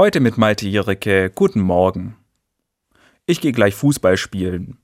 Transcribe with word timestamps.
Heute 0.00 0.20
mit 0.20 0.38
Malte 0.38 0.66
Jericke. 0.66 1.28
Guten 1.28 1.60
Morgen. 1.60 2.16
Ich 3.26 3.42
gehe 3.42 3.52
gleich 3.52 3.74
Fußball 3.74 4.16
spielen. 4.16 4.78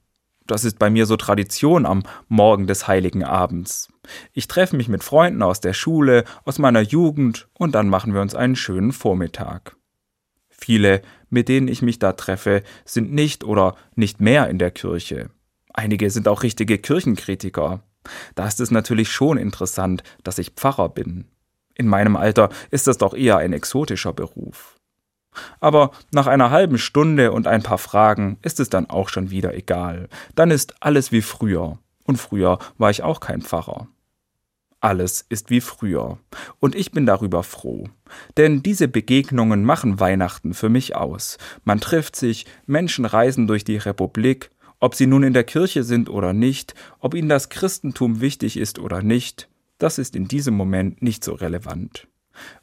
Das 0.47 0.63
ist 0.63 0.79
bei 0.79 0.91
mir 0.91 1.07
so 1.07 1.17
Tradition 1.17 1.87
am 1.87 2.03
Morgen 2.29 2.67
des 2.67 2.87
heiligen 2.87 3.25
Abends. 3.25 3.89
Ich 4.35 4.47
treffe 4.47 4.77
mich 4.77 4.91
mit 4.91 5.03
Freunden 5.03 5.43
aus 5.43 5.63
der 5.63 5.73
Schule, 5.73 6.25
aus 6.45 6.59
meiner 6.59 6.83
Jugend 6.83 7.49
und 7.55 7.75
dann 7.75 7.89
machen 7.89 8.13
wir 8.13 8.21
uns 8.21 8.35
einen 8.35 8.57
schönen 8.57 8.93
Vormittag. 8.93 9.77
Viele, 10.51 11.01
mit 11.31 11.49
denen 11.49 11.69
ich 11.69 11.81
mich 11.81 11.99
da 11.99 12.13
treffe, 12.13 12.63
sind 12.85 13.11
nicht 13.11 13.43
oder 13.43 13.75
nicht 13.95 14.21
mehr 14.21 14.51
in 14.51 14.59
der 14.59 14.71
Kirche. 14.71 15.31
Einige 15.73 16.11
sind 16.11 16.29
auch 16.29 16.43
richtige 16.43 16.77
Kirchenkritiker. 16.77 17.83
Da 18.35 18.47
ist 18.47 18.61
es 18.61 18.71
natürlich 18.71 19.11
schon 19.11 19.39
interessant, 19.39 20.03
dass 20.25 20.39
ich 20.39 20.51
Pfarrer 20.51 20.91
bin. 20.91 21.25
In 21.75 21.89
meinem 21.89 22.17
Alter 22.17 22.51
ist 22.71 22.87
das 22.87 22.99
doch 22.99 23.15
eher 23.15 23.39
ein 23.39 23.55
exotischer 23.55 24.13
Beruf. 24.13 24.76
Aber 25.61 25.91
nach 26.13 26.27
einer 26.27 26.51
halben 26.51 26.79
Stunde 26.79 27.33
und 27.33 27.47
ein 27.47 27.63
paar 27.63 27.79
Fragen 27.79 28.39
ist 28.43 28.61
es 28.61 28.69
dann 28.69 28.91
auch 28.91 29.09
schon 29.09 29.31
wieder 29.31 29.55
egal. 29.55 30.09
Dann 30.35 30.51
ist 30.51 30.75
alles 30.81 31.13
wie 31.13 31.23
früher. 31.23 31.79
Und 32.05 32.17
früher 32.17 32.59
war 32.79 32.91
ich 32.91 33.03
auch 33.03 33.21
kein 33.21 33.43
Pfarrer. 33.43 33.89
Alles 34.81 35.25
ist 35.29 35.51
wie 35.51 35.61
früher. 35.61 36.19
Und 36.61 36.75
ich 36.75 36.93
bin 36.93 37.07
darüber 37.07 37.43
froh. 37.43 37.89
Denn 38.37 38.63
diese 38.63 38.89
Begegnungen 38.89 39.65
machen 39.65 39.99
Weihnachten 39.99 40.55
für 40.55 40.69
mich 40.69 40.95
aus. 40.95 41.39
Man 41.65 41.81
trifft 41.81 42.15
sich, 42.15 42.47
Menschen 42.67 43.05
reisen 43.05 43.47
durch 43.47 43.65
die 43.65 43.79
Republik, 43.79 44.51
ob 44.79 44.95
sie 44.95 45.07
nun 45.07 45.23
in 45.23 45.33
der 45.33 45.45
Kirche 45.45 45.83
sind 45.83 46.09
oder 46.09 46.33
nicht, 46.33 46.75
ob 47.01 47.15
ihnen 47.15 47.29
das 47.29 47.49
Christentum 47.49 48.21
wichtig 48.21 48.57
ist 48.59 48.79
oder 48.79 49.03
nicht, 49.03 49.49
das 49.79 49.99
ist 49.99 50.17
in 50.17 50.29
diesem 50.29 50.55
Moment 50.55 51.03
nicht 51.03 51.25
so 51.25 51.35
relevant. 51.35 52.07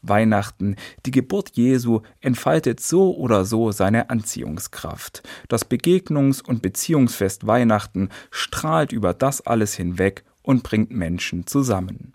Weihnachten, 0.01 0.75
die 1.05 1.11
Geburt 1.11 1.51
Jesu, 1.53 2.01
entfaltet 2.19 2.79
so 2.79 3.15
oder 3.15 3.45
so 3.45 3.71
seine 3.71 4.09
Anziehungskraft. 4.09 5.23
Das 5.47 5.69
Begegnungs- 5.69 6.43
und 6.43 6.61
Beziehungsfest 6.61 7.47
Weihnachten 7.47 8.09
strahlt 8.31 8.91
über 8.91 9.13
das 9.13 9.41
alles 9.41 9.75
hinweg 9.75 10.23
und 10.41 10.63
bringt 10.63 10.91
Menschen 10.91 11.47
zusammen. 11.47 12.13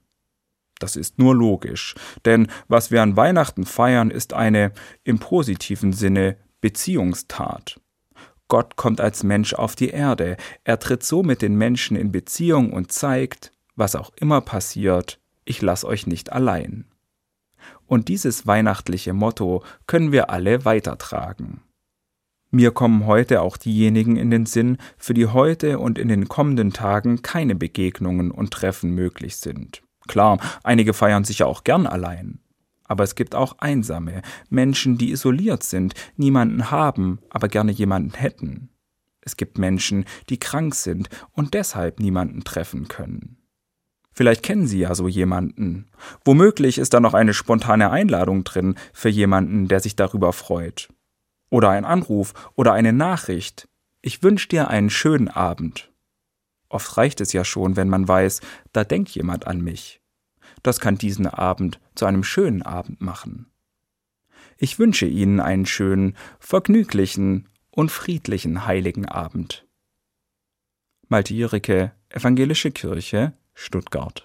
Das 0.78 0.94
ist 0.94 1.18
nur 1.18 1.34
logisch, 1.34 1.94
denn 2.24 2.46
was 2.68 2.90
wir 2.90 3.02
an 3.02 3.16
Weihnachten 3.16 3.66
feiern, 3.66 4.10
ist 4.10 4.32
eine 4.32 4.72
im 5.02 5.18
positiven 5.18 5.92
Sinne 5.92 6.36
Beziehungstat. 6.60 7.80
Gott 8.48 8.76
kommt 8.76 9.00
als 9.00 9.24
Mensch 9.24 9.54
auf 9.54 9.74
die 9.74 9.90
Erde, 9.90 10.36
er 10.64 10.78
tritt 10.78 11.02
so 11.02 11.22
mit 11.22 11.42
den 11.42 11.56
Menschen 11.56 11.96
in 11.96 12.12
Beziehung 12.12 12.72
und 12.72 12.92
zeigt, 12.92 13.52
was 13.76 13.94
auch 13.94 14.10
immer 14.16 14.40
passiert, 14.40 15.20
ich 15.44 15.62
lass 15.62 15.84
euch 15.84 16.06
nicht 16.06 16.32
allein. 16.32 16.86
Und 17.86 18.08
dieses 18.08 18.46
weihnachtliche 18.46 19.12
Motto 19.12 19.62
können 19.86 20.12
wir 20.12 20.30
alle 20.30 20.64
weitertragen. 20.64 21.62
Mir 22.50 22.70
kommen 22.70 23.06
heute 23.06 23.42
auch 23.42 23.56
diejenigen 23.56 24.16
in 24.16 24.30
den 24.30 24.46
Sinn, 24.46 24.78
für 24.96 25.12
die 25.12 25.26
heute 25.26 25.78
und 25.78 25.98
in 25.98 26.08
den 26.08 26.28
kommenden 26.28 26.72
Tagen 26.72 27.20
keine 27.20 27.54
Begegnungen 27.54 28.30
und 28.30 28.52
Treffen 28.52 28.94
möglich 28.94 29.36
sind. 29.36 29.82
Klar, 30.06 30.38
einige 30.62 30.94
feiern 30.94 31.24
sich 31.24 31.40
ja 31.40 31.46
auch 31.46 31.64
gern 31.64 31.86
allein. 31.86 32.40
Aber 32.84 33.04
es 33.04 33.14
gibt 33.14 33.34
auch 33.34 33.58
Einsame, 33.58 34.22
Menschen, 34.48 34.96
die 34.96 35.12
isoliert 35.12 35.62
sind, 35.62 35.94
niemanden 36.16 36.70
haben, 36.70 37.18
aber 37.28 37.48
gerne 37.48 37.72
jemanden 37.72 38.14
hätten. 38.14 38.70
Es 39.20 39.36
gibt 39.36 39.58
Menschen, 39.58 40.06
die 40.30 40.40
krank 40.40 40.74
sind 40.74 41.10
und 41.32 41.52
deshalb 41.52 42.00
niemanden 42.00 42.44
treffen 42.44 42.88
können. 42.88 43.37
Vielleicht 44.18 44.42
kennen 44.42 44.66
Sie 44.66 44.80
ja 44.80 44.96
so 44.96 45.06
jemanden. 45.06 45.86
Womöglich 46.24 46.78
ist 46.78 46.92
da 46.92 46.98
noch 46.98 47.14
eine 47.14 47.32
spontane 47.32 47.92
Einladung 47.92 48.42
drin 48.42 48.74
für 48.92 49.08
jemanden, 49.08 49.68
der 49.68 49.78
sich 49.78 49.94
darüber 49.94 50.32
freut. 50.32 50.88
Oder 51.50 51.70
ein 51.70 51.84
Anruf 51.84 52.34
oder 52.56 52.72
eine 52.72 52.92
Nachricht. 52.92 53.68
Ich 54.02 54.24
wünsche 54.24 54.48
dir 54.48 54.66
einen 54.66 54.90
schönen 54.90 55.28
Abend. 55.28 55.92
Oft 56.68 56.96
reicht 56.96 57.20
es 57.20 57.32
ja 57.32 57.44
schon, 57.44 57.76
wenn 57.76 57.88
man 57.88 58.08
weiß, 58.08 58.40
da 58.72 58.82
denkt 58.82 59.10
jemand 59.10 59.46
an 59.46 59.60
mich. 59.60 60.00
Das 60.64 60.80
kann 60.80 60.98
diesen 60.98 61.28
Abend 61.28 61.78
zu 61.94 62.04
einem 62.04 62.24
schönen 62.24 62.62
Abend 62.62 63.00
machen. 63.00 63.46
Ich 64.56 64.80
wünsche 64.80 65.06
Ihnen 65.06 65.38
einen 65.38 65.64
schönen, 65.64 66.16
vergnüglichen 66.40 67.48
und 67.70 67.92
friedlichen 67.92 68.66
heiligen 68.66 69.06
Abend. 69.06 69.64
Malte 71.06 71.34
Jericke, 71.34 71.92
Evangelische 72.08 72.72
Kirche, 72.72 73.34
Stuttgart 73.60 74.22